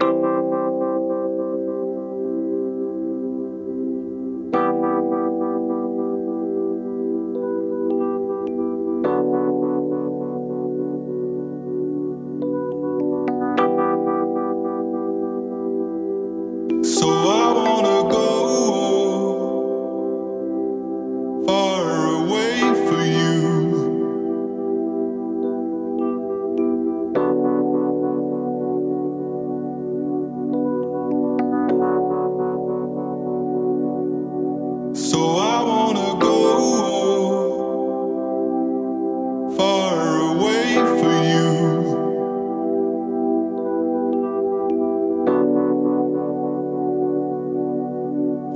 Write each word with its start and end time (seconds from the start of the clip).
you 0.00 0.31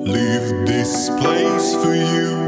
Leave 0.07 0.65
this 0.65 1.11
place 1.19 1.75
for 1.83 1.93
you. 1.93 2.46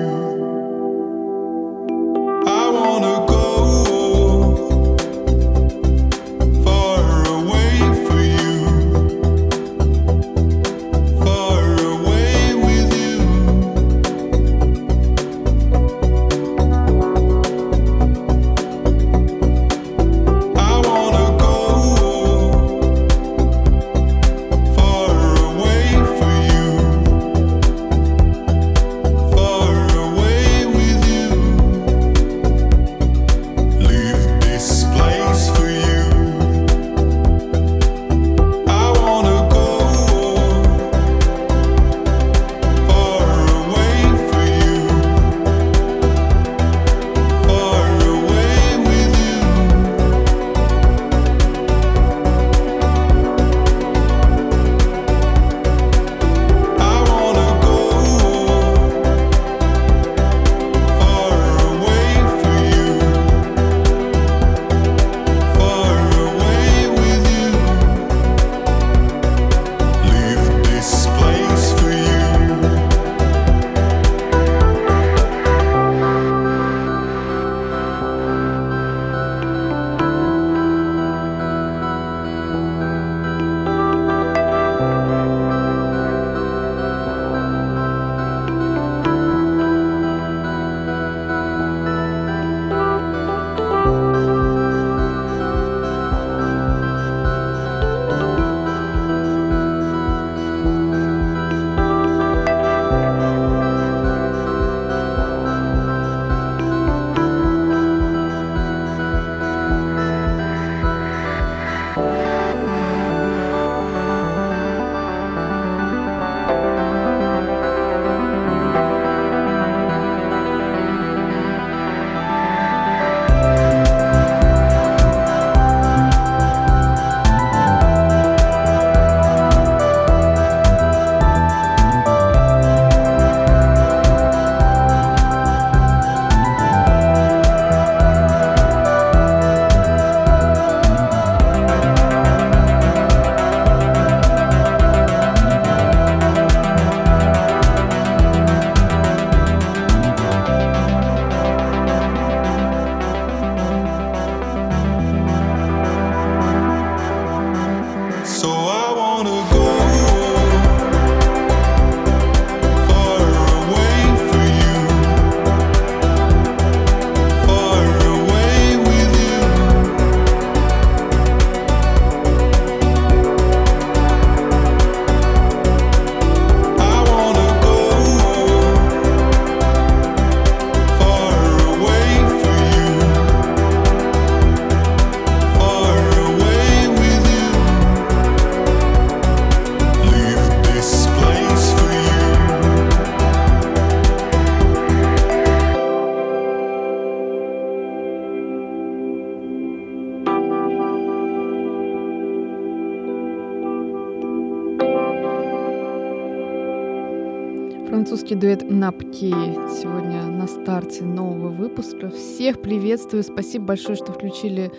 Дуэт 208.39 208.71
Напки 208.71 209.31
сегодня 209.31 210.23
на 210.23 210.47
старте 210.47 211.03
нового 211.03 211.49
выпуска. 211.49 212.09
Всех 212.11 212.63
приветствую. 212.63 213.25
Спасибо 213.25 213.67
большое, 213.67 213.97
что 213.97 214.13
включили 214.13 214.71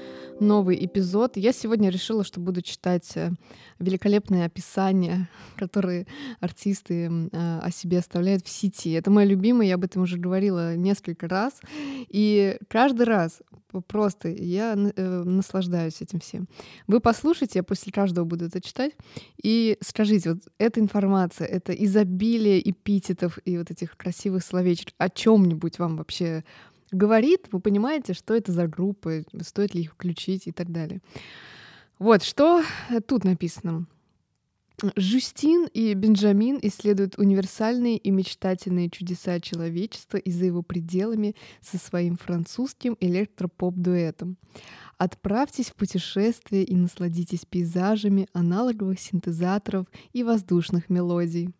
новый 0.41 0.83
эпизод. 0.85 1.37
Я 1.37 1.51
сегодня 1.51 1.89
решила, 1.89 2.23
что 2.23 2.39
буду 2.39 2.61
читать 2.61 3.11
э, 3.15 3.31
великолепные 3.79 4.45
описания, 4.45 5.29
которые 5.57 6.07
артисты 6.39 7.09
э, 7.31 7.59
о 7.61 7.71
себе 7.71 7.99
оставляют 7.99 8.45
в 8.45 8.49
сети. 8.49 8.91
Это 8.91 9.11
мое 9.11 9.25
любимое, 9.25 9.67
я 9.67 9.75
об 9.75 9.83
этом 9.83 10.03
уже 10.03 10.17
говорила 10.17 10.75
несколько 10.75 11.27
раз. 11.27 11.59
И 12.09 12.57
каждый 12.67 13.05
раз 13.05 13.41
просто 13.87 14.29
я 14.29 14.73
э, 14.75 15.23
наслаждаюсь 15.23 16.01
этим 16.01 16.19
всем. 16.19 16.47
Вы 16.87 16.99
послушайте, 16.99 17.59
я 17.59 17.63
после 17.63 17.91
каждого 17.91 18.25
буду 18.25 18.45
это 18.45 18.61
читать, 18.61 18.93
и 19.41 19.77
скажите, 19.81 20.33
вот 20.33 20.43
эта 20.57 20.79
информация, 20.79 21.47
это 21.47 21.73
изобилие 21.73 22.67
эпитетов 22.69 23.39
и 23.45 23.57
вот 23.57 23.69
этих 23.71 23.95
красивых 23.95 24.43
словечек 24.43 24.93
о 24.97 25.09
чем-нибудь 25.09 25.79
вам 25.79 25.97
вообще 25.97 26.43
говорит, 26.91 27.47
вы 27.51 27.59
понимаете, 27.59 28.13
что 28.13 28.33
это 28.33 28.51
за 28.51 28.67
группы, 28.67 29.25
стоит 29.41 29.73
ли 29.73 29.81
их 29.81 29.93
включить 29.93 30.47
и 30.47 30.51
так 30.51 30.71
далее. 30.71 31.01
Вот, 31.97 32.23
что 32.23 32.63
тут 33.07 33.23
написано. 33.23 33.85
Жюстин 34.95 35.67
и 35.73 35.93
Бенджамин 35.93 36.59
исследуют 36.61 37.17
универсальные 37.17 37.97
и 37.97 38.11
мечтательные 38.11 38.89
чудеса 38.89 39.39
человечества 39.39 40.17
и 40.17 40.31
за 40.31 40.45
его 40.45 40.61
пределами 40.61 41.35
со 41.61 41.77
своим 41.77 42.15
французским 42.15 42.95
электропоп-дуэтом. 42.99 44.37
Отправьтесь 44.97 45.69
в 45.69 45.75
путешествие 45.75 46.63
и 46.63 46.75
насладитесь 46.75 47.45
пейзажами 47.45 48.27
аналоговых 48.33 48.99
синтезаторов 48.99 49.87
и 50.13 50.23
воздушных 50.23 50.89
мелодий. 50.89 51.53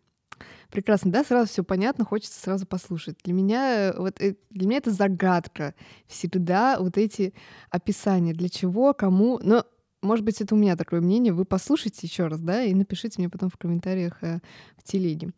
Прекрасно, 0.70 1.10
да, 1.10 1.24
сразу 1.24 1.48
все 1.48 1.64
понятно, 1.64 2.04
хочется 2.04 2.40
сразу 2.40 2.66
послушать. 2.66 3.18
Для 3.24 3.32
меня 3.32 3.92
вот 3.96 4.20
э, 4.20 4.36
для 4.50 4.66
меня 4.66 4.78
это 4.78 4.90
загадка 4.90 5.74
всегда 6.06 6.78
вот 6.78 6.96
эти 6.96 7.34
описания, 7.70 8.32
для 8.32 8.48
чего, 8.48 8.94
кому. 8.94 9.38
Но 9.42 9.64
может 10.02 10.24
быть, 10.24 10.40
это 10.40 10.54
у 10.54 10.58
меня 10.58 10.76
такое 10.76 11.00
мнение. 11.00 11.32
Вы 11.32 11.44
послушайте 11.44 12.06
еще 12.06 12.26
раз, 12.26 12.40
да, 12.40 12.62
и 12.62 12.72
напишите 12.72 13.16
мне 13.18 13.28
потом 13.28 13.50
в 13.50 13.56
комментариях 13.56 14.22
э, 14.22 14.40
в 14.76 14.82
телеге. 14.82 15.30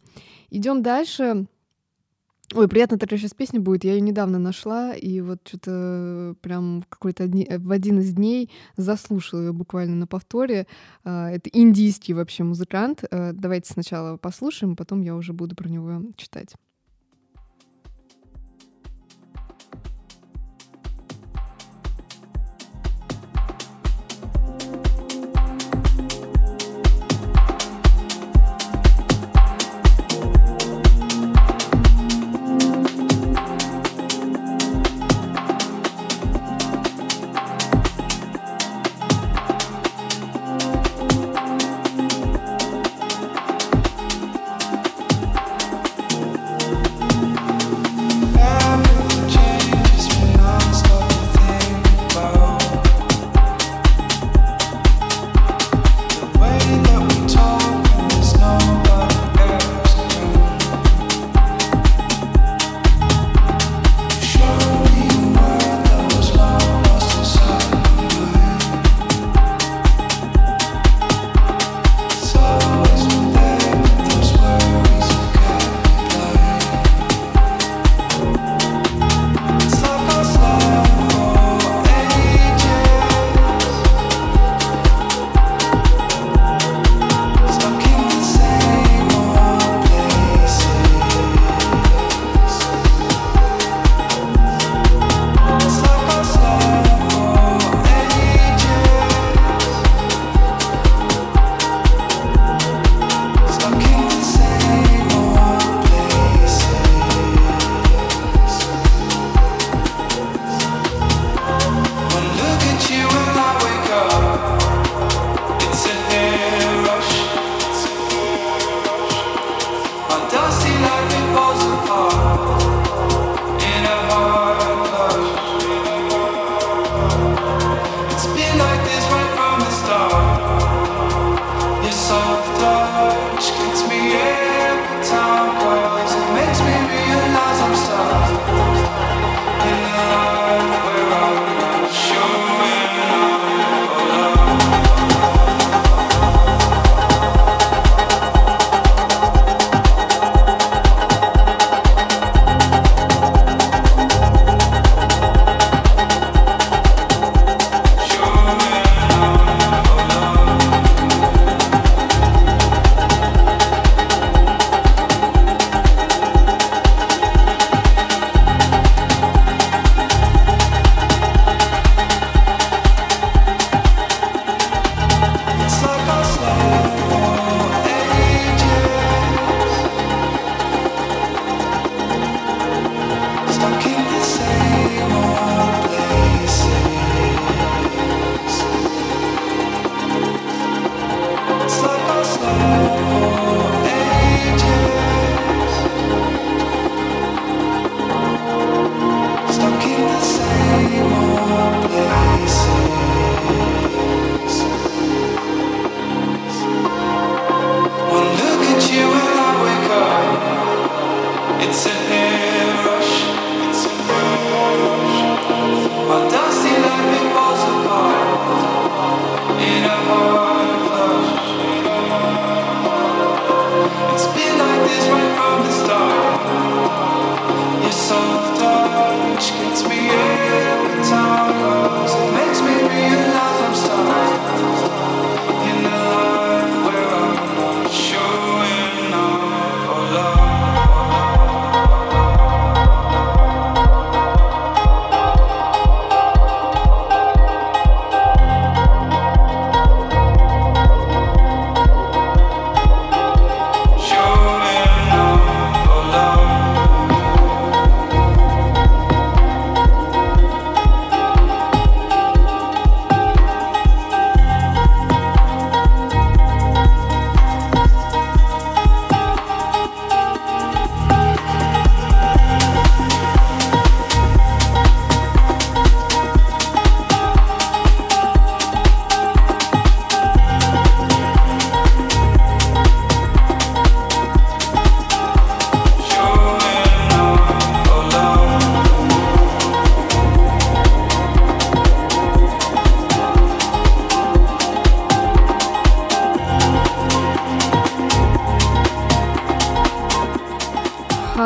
Идем 0.51 0.83
дальше. 0.83 1.47
Ой, 2.55 2.69
приятно 2.69 2.99
такая 2.99 3.19
сейчас 3.19 3.33
песня 3.33 3.61
будет. 3.61 3.85
Я 3.85 3.95
ее 3.95 4.01
недавно 4.01 4.39
нашла, 4.39 4.95
и 4.95 5.23
вот 5.23 5.41
что-то 5.47 6.35
прям 6.43 6.85
какой-то 6.89 7.25
одни, 7.25 7.49
в 7.49 7.71
один 7.71 8.01
из 8.01 8.13
дней 8.13 8.51
заслушала 8.77 9.41
ее 9.41 9.53
буквально 9.53 9.97
на 9.97 10.07
повторе. 10.07 10.67
Э, 11.05 11.29
это 11.29 11.49
индийский 11.51 12.13
вообще 12.13 12.45
музыкант. 12.45 13.05
Э, 13.11 13.33
давайте 13.33 13.73
сначала 13.73 14.19
послушаем, 14.19 14.77
потом 14.77 15.01
я 15.01 15.17
уже 15.17 15.33
буду 15.33 15.57
про 15.57 15.69
него 15.69 16.03
читать. 16.17 16.55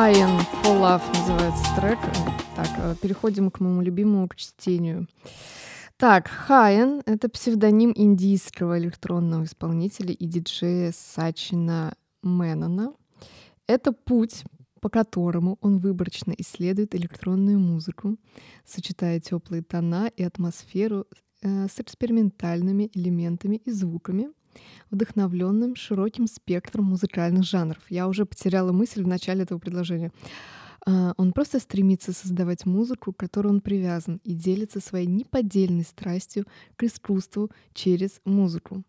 Love 0.06 1.02
называется 1.18 1.64
трек. 1.74 1.98
Так, 2.54 2.68
э, 2.78 2.94
переходим 3.02 3.50
к 3.50 3.58
моему 3.58 3.82
любимому, 3.82 4.28
к 4.28 4.36
чтению. 4.36 5.08
Так, 5.96 6.28
Хаен— 6.28 7.02
это 7.06 7.28
псевдоним 7.28 7.92
индийского 7.92 8.78
электронного 8.78 9.42
исполнителя 9.42 10.12
и 10.12 10.26
диджея 10.26 10.92
Сачина 10.94 11.96
Мэннона. 12.22 12.92
Это 13.66 13.90
путь, 13.90 14.44
по 14.80 14.88
которому 14.88 15.58
он 15.60 15.78
выборочно 15.78 16.32
исследует 16.38 16.94
электронную 16.94 17.58
музыку, 17.58 18.16
сочетая 18.64 19.18
теплые 19.18 19.64
тона 19.64 20.08
и 20.16 20.22
атмосферу 20.22 21.06
э, 21.42 21.66
с 21.66 21.80
экспериментальными 21.80 22.92
элементами 22.94 23.56
и 23.56 23.72
звуками, 23.72 24.28
вдохновленным 24.90 25.76
широким 25.76 26.26
спектром 26.26 26.86
музыкальных 26.86 27.44
жанров. 27.44 27.82
Я 27.88 28.08
уже 28.08 28.26
потеряла 28.26 28.72
мысль 28.72 29.02
в 29.02 29.08
начале 29.08 29.42
этого 29.42 29.58
предложения. 29.58 30.12
А, 30.86 31.14
он 31.16 31.32
просто 31.32 31.58
стремится 31.58 32.12
создавать 32.12 32.64
музыку, 32.64 33.12
к 33.12 33.16
которой 33.16 33.48
он 33.48 33.60
привязан, 33.60 34.20
и 34.24 34.34
делится 34.34 34.80
своей 34.80 35.06
неподдельной 35.06 35.84
страстью 35.84 36.46
к 36.76 36.84
искусству 36.84 37.50
через 37.74 38.20
музыку. 38.24 38.84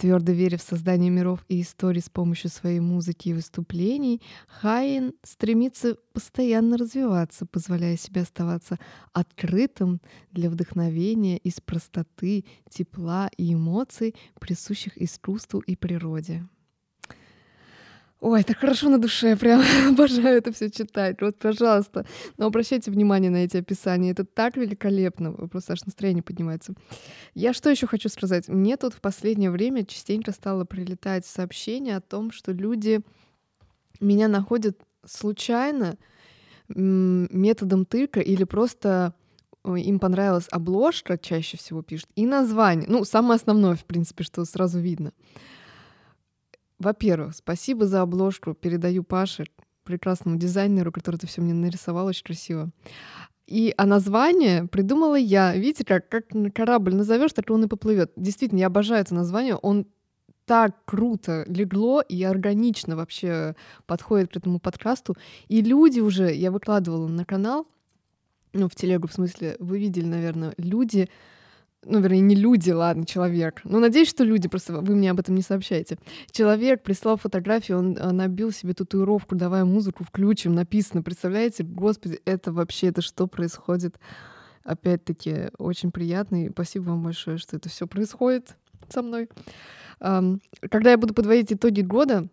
Твердо 0.00 0.32
веря 0.32 0.56
в 0.56 0.62
создание 0.62 1.10
миров 1.10 1.44
и 1.48 1.60
историй 1.60 2.00
с 2.00 2.08
помощью 2.08 2.48
своей 2.48 2.80
музыки 2.80 3.28
и 3.28 3.34
выступлений, 3.34 4.22
Хайен 4.48 5.12
стремится 5.22 5.98
постоянно 6.14 6.78
развиваться, 6.78 7.44
позволяя 7.44 7.98
себе 7.98 8.22
оставаться 8.22 8.78
открытым 9.12 10.00
для 10.32 10.48
вдохновения 10.48 11.36
из 11.36 11.60
простоты, 11.60 12.46
тепла 12.70 13.28
и 13.36 13.52
эмоций, 13.52 14.14
присущих 14.40 14.96
искусству 14.96 15.60
и 15.60 15.76
природе. 15.76 16.48
Ой, 18.20 18.42
так 18.42 18.58
хорошо 18.58 18.90
на 18.90 18.98
душе, 18.98 19.34
прям 19.34 19.62
обожаю 19.88 20.38
это 20.38 20.52
все 20.52 20.70
читать. 20.70 21.22
Вот, 21.22 21.38
пожалуйста, 21.38 22.04
но 22.36 22.46
обращайте 22.46 22.90
внимание 22.90 23.30
на 23.30 23.44
эти 23.44 23.56
описания. 23.56 24.10
Это 24.10 24.24
так 24.24 24.56
великолепно, 24.56 25.32
просто 25.32 25.72
аж 25.72 25.84
настроение 25.86 26.22
поднимается. 26.22 26.74
Я 27.34 27.54
что 27.54 27.70
еще 27.70 27.86
хочу 27.86 28.10
сказать? 28.10 28.48
Мне 28.48 28.76
тут 28.76 28.92
в 28.92 29.00
последнее 29.00 29.50
время 29.50 29.86
частенько 29.86 30.32
стало 30.32 30.66
прилетать 30.66 31.24
сообщение 31.24 31.96
о 31.96 32.02
том, 32.02 32.30
что 32.30 32.52
люди 32.52 33.00
меня 34.00 34.28
находят 34.28 34.78
случайно 35.06 35.96
методом 36.68 37.86
тыка 37.86 38.20
или 38.20 38.44
просто 38.44 39.14
им 39.64 39.98
понравилась 39.98 40.46
обложка, 40.50 41.18
чаще 41.18 41.56
всего 41.56 41.82
пишут, 41.82 42.08
и 42.16 42.26
название. 42.26 42.88
Ну, 42.88 43.04
самое 43.04 43.36
основное, 43.36 43.76
в 43.76 43.84
принципе, 43.84 44.24
что 44.24 44.44
сразу 44.44 44.78
видно. 44.78 45.12
Во-первых, 46.80 47.36
спасибо 47.36 47.86
за 47.86 48.00
обложку. 48.00 48.54
Передаю 48.54 49.04
Паше, 49.04 49.44
прекрасному 49.84 50.38
дизайнеру, 50.38 50.90
который 50.90 51.16
это 51.16 51.26
все 51.26 51.42
мне 51.42 51.52
нарисовал 51.52 52.06
очень 52.06 52.24
красиво. 52.24 52.70
И 53.46 53.74
а 53.76 53.84
название 53.84 54.66
придумала 54.66 55.16
я. 55.16 55.54
Видите, 55.54 55.84
как, 55.84 56.08
как 56.08 56.24
корабль 56.54 56.94
назовешь, 56.94 57.34
так 57.34 57.50
он 57.50 57.64
и 57.64 57.68
поплывет. 57.68 58.12
Действительно, 58.16 58.60
я 58.60 58.68
обожаю 58.68 59.02
это 59.02 59.14
название. 59.14 59.56
Он 59.56 59.86
так 60.46 60.84
круто 60.86 61.44
легло 61.46 62.00
и 62.00 62.22
органично 62.22 62.96
вообще 62.96 63.54
подходит 63.86 64.32
к 64.32 64.36
этому 64.36 64.58
подкасту. 64.58 65.16
И 65.48 65.60
люди 65.60 66.00
уже, 66.00 66.32
я 66.32 66.50
выкладывала 66.50 67.08
на 67.08 67.26
канал, 67.26 67.66
ну, 68.54 68.68
в 68.68 68.74
телегу, 68.74 69.06
в 69.06 69.12
смысле, 69.12 69.56
вы 69.58 69.78
видели, 69.78 70.06
наверное, 70.06 70.54
люди 70.56 71.10
ну, 71.84 72.00
вернее, 72.00 72.20
не 72.20 72.34
люди, 72.34 72.70
ладно, 72.70 73.06
человек. 73.06 73.62
Ну, 73.64 73.78
надеюсь, 73.80 74.08
что 74.08 74.22
люди, 74.22 74.48
просто 74.48 74.74
вы 74.74 74.94
мне 74.94 75.10
об 75.10 75.20
этом 75.20 75.34
не 75.34 75.42
сообщаете. 75.42 75.98
Человек 76.30 76.82
прислал 76.82 77.16
фотографию, 77.16 77.78
он 77.78 77.96
э, 77.96 78.10
набил 78.12 78.52
себе 78.52 78.74
татуировку, 78.74 79.34
давай 79.34 79.64
музыку 79.64 80.04
включим, 80.04 80.54
написано, 80.54 81.02
представляете? 81.02 81.64
Господи, 81.64 82.20
это 82.26 82.52
вообще, 82.52 82.88
это 82.88 83.00
что 83.00 83.26
происходит? 83.26 83.98
Опять-таки, 84.62 85.48
очень 85.56 85.90
приятно, 85.90 86.44
и 86.44 86.50
спасибо 86.50 86.90
вам 86.90 87.02
большое, 87.02 87.38
что 87.38 87.56
это 87.56 87.70
все 87.70 87.86
происходит 87.86 88.56
со 88.90 89.00
мной. 89.00 89.28
Когда 89.98 90.90
я 90.90 90.98
буду 90.98 91.14
подводить 91.14 91.52
итоги 91.52 91.80
года, 91.80 92.28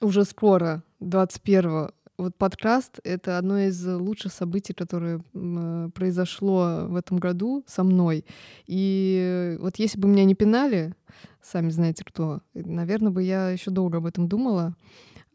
уже 0.00 0.24
скоро, 0.24 0.82
21 1.00 1.90
вот 2.18 2.36
подкаст— 2.36 2.98
это 3.04 3.38
одно 3.38 3.58
из 3.60 3.86
лучших 3.86 4.32
событий, 4.32 4.74
которое 4.74 5.22
э, 5.32 5.90
произошло 5.94 6.86
в 6.88 6.96
этом 6.96 7.18
году 7.18 7.64
со 7.66 7.84
мной. 7.84 8.24
И 8.66 9.56
вот 9.60 9.76
если 9.76 9.98
бы 9.98 10.08
меня 10.08 10.24
не 10.24 10.34
пинали, 10.34 10.94
сами 11.40 11.70
знаете 11.70 12.04
кто, 12.04 12.42
наверное, 12.54 13.12
бы 13.12 13.22
я 13.22 13.50
еще 13.50 13.70
долго 13.70 13.98
об 13.98 14.06
этом 14.06 14.28
думала. 14.28 14.74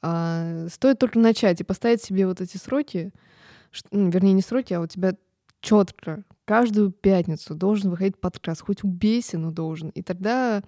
А, 0.01 0.67
стоит 0.69 0.99
только 0.99 1.17
начать 1.17 1.61
и 1.61 1.63
поставить 1.63 2.03
себе 2.03 2.27
вот 2.27 2.41
эти 2.41 2.57
сроки, 2.57 3.13
ну, 3.91 4.09
вернее, 4.09 4.33
не 4.33 4.41
сроки, 4.41 4.73
а 4.73 4.81
у 4.81 4.87
тебя 4.87 5.15
четко 5.61 6.25
каждую 6.45 6.91
пятницу 6.91 7.55
должен 7.55 7.89
выходить 7.89 8.19
подкаст, 8.19 8.61
хоть 8.61 8.83
убейся, 8.83 9.37
но 9.37 9.51
должен. 9.51 9.89
И 9.89 10.01
тогда 10.01 10.61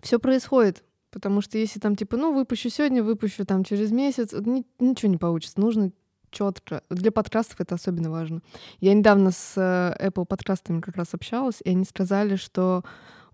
все 0.00 0.18
происходит. 0.18 0.82
Потому 1.12 1.42
что 1.42 1.58
если 1.58 1.78
там 1.78 1.94
типа, 1.94 2.16
ну, 2.16 2.34
выпущу 2.34 2.70
сегодня, 2.70 3.02
выпущу 3.02 3.44
там 3.44 3.64
через 3.64 3.92
месяц, 3.92 4.32
ни, 4.32 4.64
ничего 4.80 5.12
не 5.12 5.18
получится. 5.18 5.60
Нужно 5.60 5.92
четко. 6.30 6.82
Для 6.88 7.12
подкастов 7.12 7.60
это 7.60 7.74
особенно 7.74 8.10
важно. 8.10 8.40
Я 8.80 8.94
недавно 8.94 9.30
с 9.30 9.52
э, 9.56 10.08
Apple 10.08 10.24
подкастами 10.24 10.80
как 10.80 10.96
раз 10.96 11.12
общалась, 11.12 11.60
и 11.62 11.68
они 11.68 11.84
сказали, 11.84 12.36
что 12.36 12.82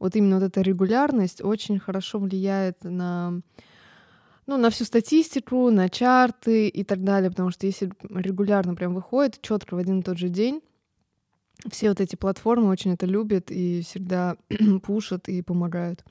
вот 0.01 0.17
именно 0.17 0.41
вот 0.41 0.45
эта 0.45 0.61
регулярность 0.61 1.43
очень 1.43 1.79
хорошо 1.79 2.19
влияет 2.19 2.83
на 2.83 3.41
ну, 4.47 4.57
на 4.57 4.71
всю 4.71 4.85
статистику, 4.85 5.71
на 5.71 5.91
чарты 5.91 6.69
и 6.69 6.83
так 6.83 7.05
далее, 7.05 7.31
потому 7.31 7.51
что 7.51 7.67
если 7.67 7.93
регулярно 8.11 8.75
прям 8.75 8.95
выходит 8.95 9.43
четко 9.43 9.75
в 9.75 9.79
один 9.79 10.01
и 10.01 10.03
тот 10.03 10.17
же 10.17 10.31
день, 10.31 10.63
все 11.71 11.91
вот 11.91 12.01
эти 12.01 12.17
платформы 12.17 12.71
очень 12.71 12.95
это 12.95 13.05
любят 13.05 13.51
и 13.51 13.83
всегда 13.83 14.37
пушат 14.83 15.29
и 15.29 15.43
помогают. 15.43 16.03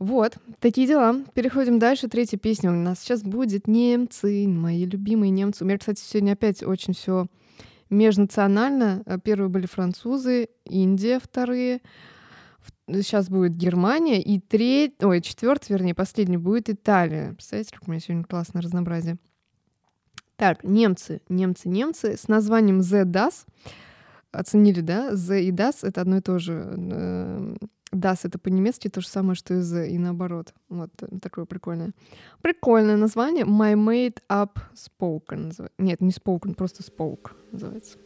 Вот, 0.00 0.38
такие 0.60 0.86
дела. 0.86 1.14
Переходим 1.34 1.78
дальше. 1.78 2.08
Третья 2.08 2.38
песня 2.38 2.70
у 2.70 2.74
нас 2.74 3.00
сейчас 3.00 3.22
будет 3.22 3.68
«Немцы», 3.68 4.48
мои 4.48 4.86
любимые 4.86 5.28
немцы. 5.28 5.62
У 5.62 5.66
меня, 5.66 5.76
кстати, 5.76 6.00
сегодня 6.00 6.32
опять 6.32 6.62
очень 6.62 6.94
все 6.94 7.26
межнационально. 7.90 9.02
Э, 9.04 9.18
первые 9.22 9.50
были 9.50 9.66
французы, 9.66 10.48
Индия 10.64 11.20
вторые. 11.22 11.82
Сейчас 12.88 13.28
будет 13.28 13.54
Германия. 13.54 14.22
И 14.22 14.40
треть, 14.40 14.94
ой, 15.04 15.20
четвертый, 15.20 15.72
вернее, 15.72 15.94
последний 15.94 16.38
будет 16.38 16.70
Италия. 16.70 17.34
Представляете, 17.34 17.74
как 17.74 17.86
у 17.86 17.90
меня 17.90 18.00
сегодня 18.00 18.24
классное 18.24 18.62
разнообразие. 18.62 19.18
Так, 20.36 20.64
немцы, 20.64 21.20
немцы, 21.28 21.68
немцы 21.68 22.16
с 22.16 22.26
названием 22.26 22.80
«The 22.80 23.04
Das». 23.04 23.44
Оценили, 24.32 24.80
да? 24.80 25.12
«The» 25.12 25.42
и 25.42 25.50
«Das»— 25.50 25.80
это 25.86 26.00
одно 26.00 26.16
и 26.16 26.20
то 26.22 26.38
же 26.38 26.74
э, 26.74 27.54
Das— 27.92 28.20
это 28.24 28.38
по-немецки 28.38 28.88
то 28.88 29.00
же 29.00 29.08
самое, 29.08 29.34
что 29.34 29.54
и 29.54 29.58
the, 29.58 29.88
и 29.88 29.98
наоборот. 29.98 30.54
Вот 30.68 30.90
э, 31.02 31.18
такое 31.20 31.44
прикольное. 31.44 31.92
Прикольное 32.40 32.96
название. 32.96 33.44
My 33.44 33.74
Made 33.74 34.18
Up 34.28 34.58
Spoken. 34.74 35.46
Называется. 35.46 35.74
Нет, 35.78 36.00
не 36.00 36.10
Spoken, 36.10 36.54
просто 36.54 36.82
Spoke 36.82 37.32
называется. 37.50 37.98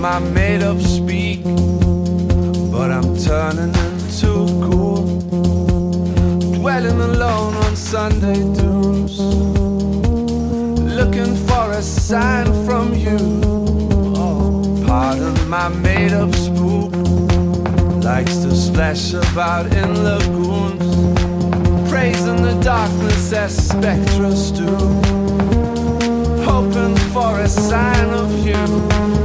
my 0.00 0.20
made 0.20 0.62
up 0.62 0.80
speak 0.80 1.44
but 2.88 3.04
I'm 3.04 3.16
turning 3.18 3.74
into 3.74 4.46
cool. 4.64 5.04
Dwelling 6.54 7.00
alone 7.00 7.54
on 7.54 7.76
Sunday 7.76 8.40
dunes, 8.58 9.18
looking 10.96 11.36
for 11.46 11.72
a 11.72 11.82
sign 11.82 12.46
from 12.64 12.94
you. 12.94 13.18
Oh, 14.16 14.84
pardon 14.86 15.36
my 15.48 15.68
made 15.68 16.12
up 16.12 16.34
spook, 16.34 16.94
likes 18.02 18.36
to 18.38 18.54
splash 18.56 19.12
about 19.12 19.66
in 19.66 20.02
lagoons, 20.02 20.88
praising 21.90 22.42
the 22.42 22.58
darkness 22.62 23.32
as 23.32 23.68
spectres 23.68 24.50
do, 24.52 24.74
hoping 26.42 26.96
for 27.12 27.40
a 27.40 27.48
sign 27.48 28.10
of 28.10 28.30
you 28.46 29.17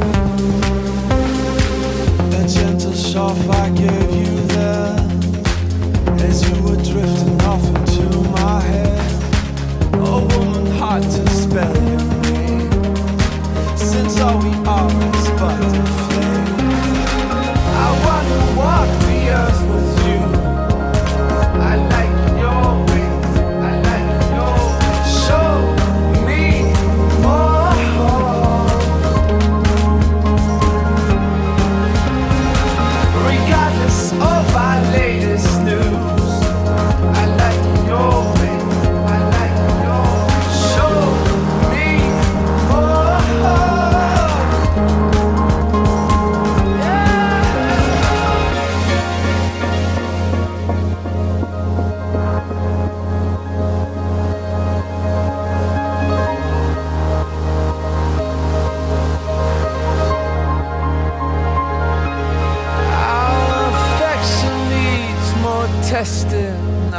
spell 11.53 11.92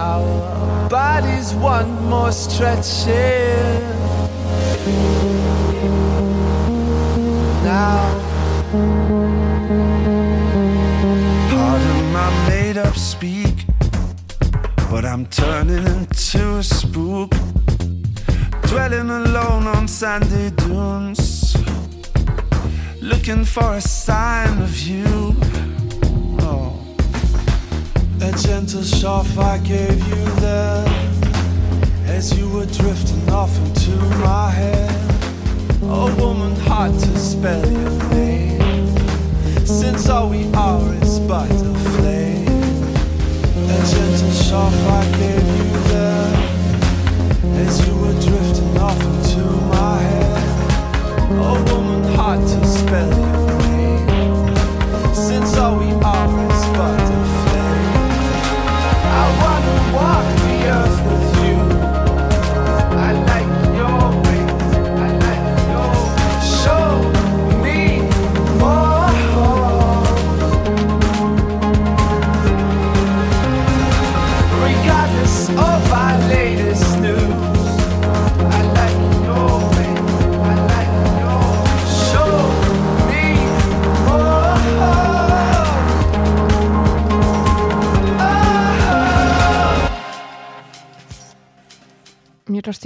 our 0.04 0.88
bodies 0.88 1.54
want 1.54 1.90
more 2.12 2.32
stretching. 2.32 3.80
Now, 7.64 7.98
pardon 11.50 12.00
my 12.16 12.28
made 12.48 12.76
up 12.76 12.96
speak, 12.96 13.56
but 14.90 15.04
I'm 15.04 15.24
turning 15.26 15.86
into 15.96 16.42
a 16.58 16.62
spook, 16.62 17.30
dwelling 18.68 19.10
alone 19.10 19.66
on 19.76 19.88
sandy 19.88 20.50
dunes, 20.62 21.56
looking 23.00 23.44
for 23.44 23.74
a 23.74 23.80
sign 23.80 24.60
of 24.60 24.78
you. 24.80 25.63
That 28.24 28.38
gentle 28.38 28.82
shove 28.82 29.38
I 29.38 29.58
gave 29.58 29.98
you 30.08 30.24
there 30.40 30.86
As 32.06 32.32
you 32.38 32.48
were 32.48 32.64
drifting 32.64 33.28
off 33.28 33.54
into 33.58 33.90
my 34.24 34.48
head. 34.48 34.90
A 35.82 36.16
woman 36.16 36.56
hard 36.60 36.94
to 36.94 37.18
spell 37.18 37.60
your 37.70 37.90
name. 38.08 38.96
Since 39.66 40.08
all 40.08 40.30
we 40.30 40.50
are 40.54 40.94
is 41.02 41.20
but 41.20 41.50
a 41.50 41.74
flame. 41.96 42.46
That 43.66 43.84
gentle 43.92 44.32
shove 44.32 44.88
I 44.88 45.04
gave 45.18 45.43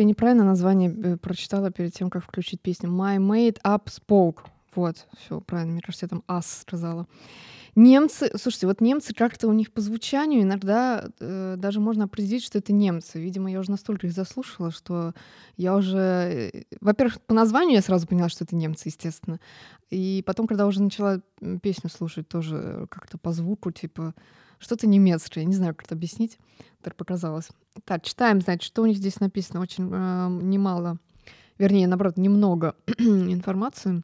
неправильно 0.08 0.44
название 0.44 0.90
э, 0.90 1.16
прочитала 1.16 1.70
перед 1.70 1.94
тем, 1.94 2.10
как 2.10 2.24
включить 2.24 2.60
песню. 2.60 2.90
My 2.90 3.18
mate 3.18 3.58
up 3.64 3.86
spoke. 3.86 4.38
Вот, 4.74 5.06
все 5.18 5.40
правильно. 5.40 5.72
Мне 5.72 5.82
кажется, 5.82 6.06
я 6.06 6.08
там 6.08 6.22
ас 6.26 6.60
сказала. 6.60 7.06
Немцы, 7.74 8.30
слушайте, 8.36 8.66
вот 8.66 8.80
немцы 8.80 9.14
как-то 9.14 9.46
у 9.46 9.52
них 9.52 9.72
по 9.72 9.80
звучанию 9.80 10.42
иногда 10.42 11.08
э, 11.20 11.54
даже 11.56 11.78
можно 11.78 12.04
определить, 12.04 12.42
что 12.42 12.58
это 12.58 12.72
немцы. 12.72 13.20
Видимо, 13.20 13.50
я 13.50 13.60
уже 13.60 13.70
настолько 13.70 14.08
их 14.08 14.12
заслушала, 14.12 14.72
что 14.72 15.14
я 15.56 15.76
уже, 15.76 15.98
э, 16.52 16.62
во-первых, 16.80 17.20
по 17.20 17.34
названию 17.34 17.76
я 17.76 17.82
сразу 17.82 18.08
поняла, 18.08 18.28
что 18.28 18.42
это 18.42 18.56
немцы, 18.56 18.88
естественно. 18.88 19.38
И 19.90 20.24
потом, 20.26 20.48
когда 20.48 20.66
уже 20.66 20.82
начала 20.82 21.20
песню 21.62 21.88
слушать, 21.88 22.26
тоже 22.28 22.88
как-то 22.90 23.16
по 23.16 23.30
звуку, 23.30 23.70
типа 23.70 24.14
что-то 24.58 24.86
немецкое, 24.86 25.44
не 25.44 25.54
знаю, 25.54 25.74
как 25.74 25.86
это 25.86 25.94
объяснить, 25.94 26.38
так 26.82 26.96
показалось. 26.96 27.48
Так, 27.84 28.04
читаем, 28.04 28.40
значит, 28.40 28.62
что 28.62 28.82
у 28.82 28.86
них 28.86 28.96
здесь 28.96 29.20
написано. 29.20 29.60
Очень 29.60 29.90
э, 29.92 30.28
немало, 30.42 30.98
вернее, 31.58 31.86
наоборот, 31.86 32.16
немного 32.16 32.74
информации. 32.98 34.02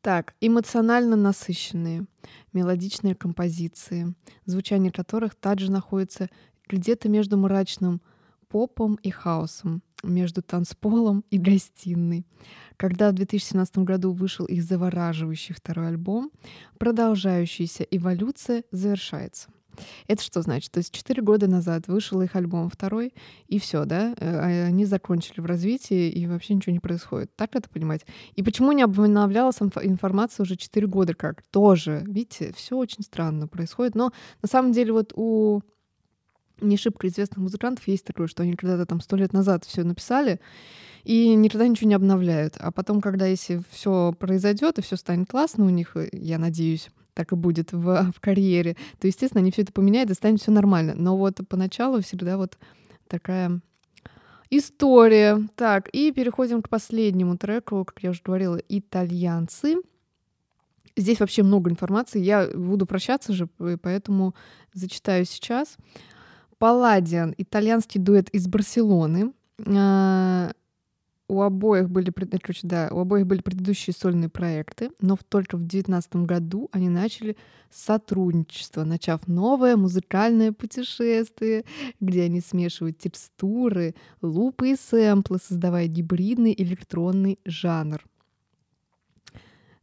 Так, 0.00 0.34
эмоционально 0.40 1.16
насыщенные, 1.16 2.06
мелодичные 2.54 3.14
композиции, 3.14 4.14
звучание 4.46 4.90
которых 4.90 5.34
также 5.34 5.70
находится 5.70 6.28
где-то 6.68 7.10
между 7.10 7.36
мрачным 7.36 8.00
попом 8.48 8.94
и 9.02 9.10
хаосом, 9.10 9.82
между 10.02 10.42
танцполом 10.42 11.24
и 11.30 11.38
гостиной. 11.38 12.26
Когда 12.76 13.10
в 13.10 13.14
2017 13.14 13.78
году 13.78 14.12
вышел 14.12 14.46
их 14.46 14.62
завораживающий 14.62 15.54
второй 15.54 15.88
альбом, 15.88 16.30
продолжающаяся 16.78 17.84
эволюция 17.84 18.64
завершается. 18.70 19.50
Это 20.06 20.22
что 20.22 20.42
значит? 20.42 20.72
То 20.72 20.78
есть 20.78 20.92
четыре 20.92 21.22
года 21.22 21.46
назад 21.46 21.86
вышел 21.88 22.20
их 22.22 22.36
альбом 22.36 22.68
второй, 22.68 23.14
и 23.46 23.58
все, 23.58 23.84
да? 23.84 24.14
Э, 24.18 24.38
а 24.38 24.66
Они 24.66 24.84
закончили 24.84 25.40
в 25.40 25.46
развитии, 25.46 26.10
и 26.10 26.26
вообще 26.26 26.54
ничего 26.54 26.72
не 26.72 26.80
происходит. 26.80 27.34
Так 27.36 27.54
это 27.54 27.68
понимать? 27.68 28.04
И 28.34 28.42
почему 28.42 28.72
не 28.72 28.82
обновлялась 28.82 29.58
инф- 29.58 29.84
информация 29.84 30.44
уже 30.44 30.56
четыре 30.56 30.86
года 30.86 31.14
как? 31.14 31.42
Тоже, 31.50 32.02
видите, 32.06 32.52
все 32.56 32.76
очень 32.76 33.02
странно 33.02 33.46
происходит. 33.46 33.94
Но 33.94 34.12
на 34.42 34.48
самом 34.48 34.72
деле 34.72 34.92
вот 34.92 35.12
у 35.14 35.60
не 36.60 36.76
шибко 36.76 37.08
известных 37.08 37.38
музыкантов 37.38 37.86
есть 37.88 38.04
такое, 38.04 38.26
что 38.26 38.42
они 38.42 38.54
когда-то 38.54 38.86
там 38.86 39.00
сто 39.00 39.16
лет 39.16 39.32
назад 39.32 39.64
все 39.64 39.84
написали, 39.84 40.40
и 41.04 41.34
никогда 41.34 41.66
ничего 41.66 41.88
не 41.88 41.94
обновляют. 41.94 42.56
А 42.58 42.70
потом, 42.70 43.00
когда 43.00 43.26
если 43.26 43.62
все 43.70 44.14
произойдет 44.18 44.78
и 44.78 44.82
все 44.82 44.96
станет 44.96 45.28
классно 45.30 45.64
у 45.64 45.70
них, 45.70 45.96
я 46.12 46.38
надеюсь, 46.38 46.90
так 47.14 47.32
и 47.32 47.36
будет 47.36 47.72
в, 47.72 48.12
в 48.12 48.20
карьере, 48.20 48.76
то, 48.98 49.06
естественно, 49.06 49.40
они 49.40 49.50
все 49.50 49.62
это 49.62 49.72
поменяют 49.72 50.10
и 50.10 50.14
станет 50.14 50.40
все 50.40 50.50
нормально. 50.50 50.94
Но 50.94 51.16
вот 51.16 51.40
поначалу 51.48 52.00
всегда 52.02 52.36
вот 52.36 52.58
такая 53.08 53.60
история. 54.50 55.48
Так, 55.56 55.88
и 55.92 56.12
переходим 56.12 56.62
к 56.62 56.68
последнему 56.68 57.36
треку, 57.36 57.84
как 57.84 58.02
я 58.02 58.10
уже 58.10 58.20
говорила, 58.22 58.60
«Итальянцы». 58.68 59.76
Здесь 60.96 61.20
вообще 61.20 61.42
много 61.42 61.70
информации. 61.70 62.20
Я 62.20 62.48
буду 62.48 62.84
прощаться 62.84 63.32
же, 63.32 63.48
поэтому 63.80 64.34
зачитаю 64.74 65.24
сейчас. 65.24 65.76
Палладиан, 66.60 67.34
итальянский 67.38 67.98
дуэт 68.00 68.28
из 68.30 68.46
Барселоны. 68.46 69.32
А, 69.66 70.52
У 71.28 71.42
обоих 71.42 71.90
были, 71.90 72.10
э, 72.10 72.38
короче, 72.38 72.66
да, 72.68 72.88
у 72.92 72.98
обоих 73.00 73.26
были 73.26 73.40
предыдущие 73.42 73.94
сольные 73.94 74.28
проекты, 74.28 74.90
но 75.00 75.16
только 75.28 75.56
в 75.56 75.60
2019 75.60 76.26
году 76.26 76.68
они 76.72 76.90
начали 76.90 77.36
сотрудничество, 77.70 78.84
начав 78.84 79.28
новое 79.28 79.76
музыкальное 79.76 80.52
путешествие, 80.52 81.64
где 82.00 82.24
они 82.24 82.40
смешивают 82.42 82.98
текстуры, 82.98 83.94
лупы 84.22 84.72
и 84.72 84.76
сэмплы, 84.76 85.38
создавая 85.42 85.86
гибридный 85.86 86.54
электронный 86.58 87.38
жанр. 87.46 88.04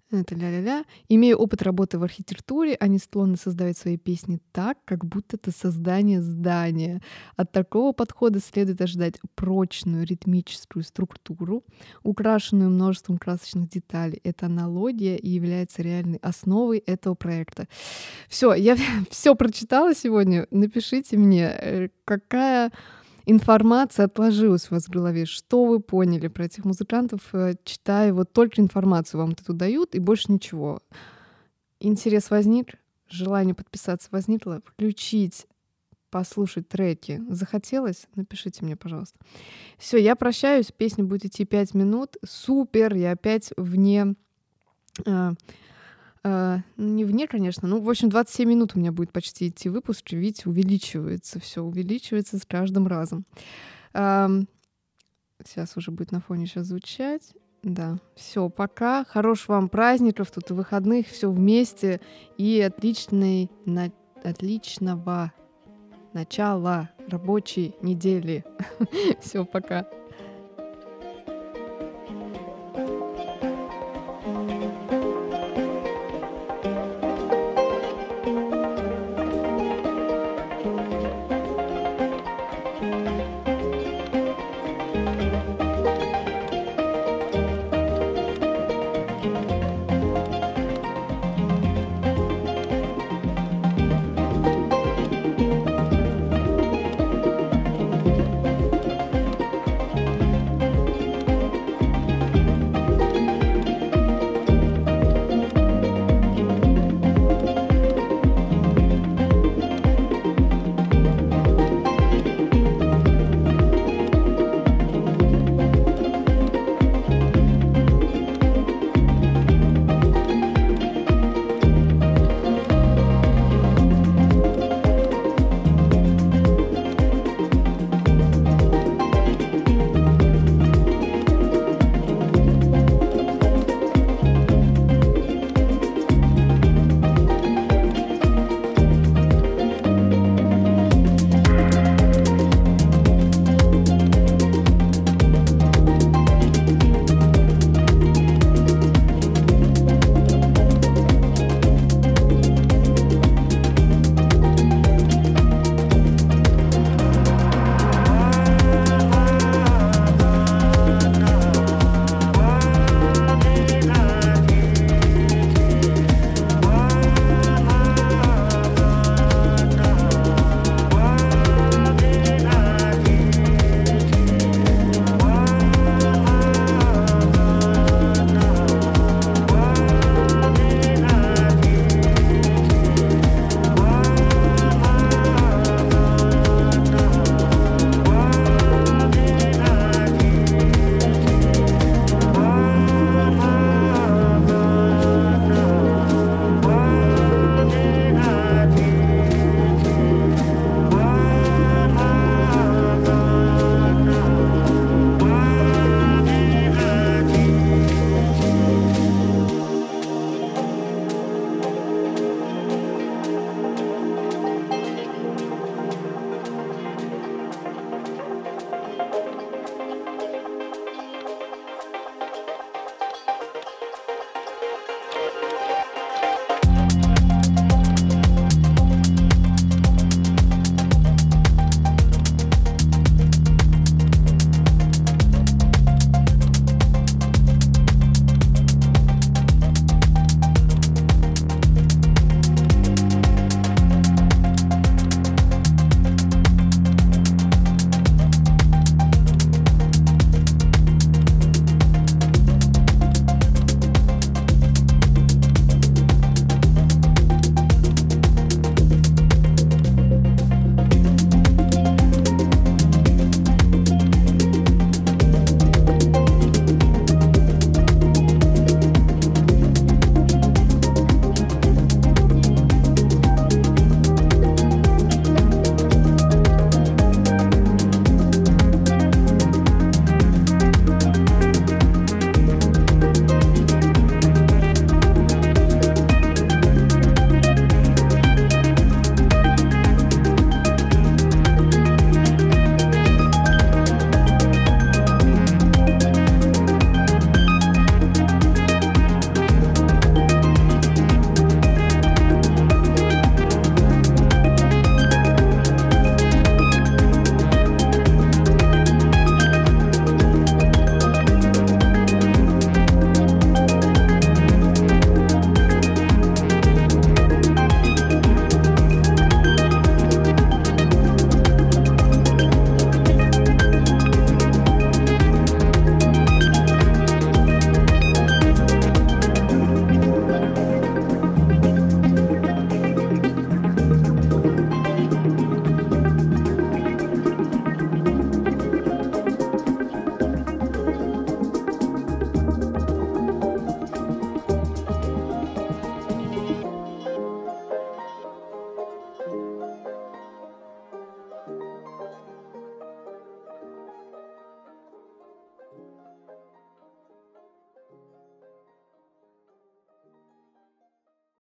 Это 0.10 0.36
ля-ля-ля. 0.36 0.86
Имея 1.10 1.36
опыт 1.36 1.62
работы 1.62 2.00
в 2.00 2.04
архитектуре, 2.04 2.78
они 2.80 2.98
склонны 2.98 3.36
создавать 3.36 3.78
свои 3.78 3.98
песни 3.98 4.39
так, 4.54 4.78
как 4.86 5.04
будто 5.04 5.36
это 5.36 5.52
создание 5.52 6.22
здания. 6.22 7.02
От 7.36 7.52
такого 7.52 7.91
подхода 7.91 8.39
следует 8.39 8.80
ожидать 8.82 9.15
прочную 9.36 10.06
ритмическую 10.06 10.84
структуру, 10.84 11.65
украшенную 12.04 12.70
множеством 12.70 13.17
красочных 13.17 13.67
деталей. 13.67 14.22
Это 14.24 14.46
аналогия 14.46 15.17
и 15.17 15.28
является 15.28 15.82
реальной 15.82 16.20
основой 16.20 16.78
этого 16.78 17.15
проекта. 17.15 17.67
Все, 18.30 18.54
я 18.54 18.78
все 19.10 19.36
прочитала 19.36 19.93
сегодня. 19.93 20.48
Напишите 20.52 21.17
мне, 21.17 21.50
э, 21.50 21.89
какая 22.06 22.72
информация 23.28 24.06
отложилась 24.06 24.72
у 24.72 24.76
вас 24.76 24.86
в 24.86 24.90
голове, 24.90 25.26
что 25.26 25.66
вы 25.66 25.80
поняли 25.80 26.28
про 26.30 26.46
этих 26.46 26.66
музыкантов, 26.66 27.22
э, 27.34 27.56
читая 27.63 28.13
вот 28.13 28.32
только 28.32 28.62
информацию 28.62 29.22
вам 29.22 29.36
тут 29.36 29.58
дают 29.58 29.94
и 29.96 30.00
больше 30.00 30.32
ничего. 30.32 30.82
Интерес 31.80 32.32
возник, 32.32 32.76
желание 33.10 33.54
подписаться 33.54 34.08
возникло, 34.12 34.62
включить, 34.66 35.46
послушать 36.10 36.70
треки 36.70 37.22
захотелось, 37.30 38.08
напишите 38.16 38.63
мне, 38.63 38.78
пожалуйста. 38.78 39.20
Все, 39.78 39.98
я 39.98 40.16
прощаюсь, 40.16 40.72
песня 40.72 41.04
будет 41.04 41.26
идти 41.26 41.44
5 41.46 41.74
минут, 41.74 42.16
супер, 42.26 42.96
я 42.96 43.12
опять 43.12 43.52
вне 43.58 44.16
э, 45.06 45.32
э, 46.23 46.58
не 46.77 47.06
вне, 47.06 47.27
конечно. 47.27 47.67
Ну, 47.67 47.80
в 47.82 47.89
общем, 47.89 48.10
27 48.10 48.49
минут 48.49 48.71
у 48.75 48.80
меня 48.80 48.91
будет 48.91 49.12
почти 49.12 49.47
идти 49.49 49.69
выпуск. 49.69 50.12
Видите, 50.12 50.49
увеличивается 50.49 51.39
все, 51.39 51.62
увеличивается 51.63 52.38
с 52.38 52.45
каждым 52.45 52.88
разом. 52.88 53.25
Ам, 53.93 54.47
Сейчас 55.45 55.77
уже 55.77 55.91
будет 55.91 56.12
на 56.12 56.19
фоне 56.19 56.47
сейчас 56.47 56.67
звучать. 56.67 57.34
Да, 57.63 57.99
все, 58.15 58.49
пока. 58.49 59.06
Хороших 59.06 59.49
вам 59.49 59.69
праздников, 59.69 60.32
тут 60.32 60.49
и 60.49 60.53
выходных, 60.53 61.08
все 61.08 61.30
вместе. 61.32 62.01
И 62.38 62.60
отличной, 62.60 63.51
на- 63.65 63.91
отличного 64.23 65.32
начала 66.13 66.89
рабочей 67.08 67.75
недели. 67.82 68.43
Все, 69.21 69.45
пока. 69.45 69.88